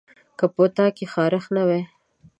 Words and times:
که 0.37 0.45
په 0.55 0.63
تا 0.75 0.85
کې 0.97 1.05
خارښت 1.13 1.49
نه 1.55 1.63
وای 1.67 1.83